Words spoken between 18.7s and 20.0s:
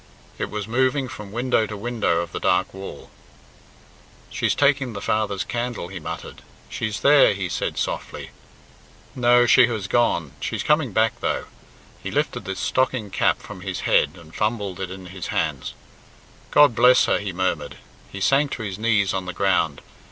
knees on the ground.